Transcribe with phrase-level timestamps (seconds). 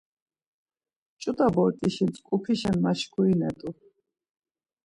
[1.21, 3.69] Ç̌ut̆a bort̆işi tzǩupişen maşkurinet̆u.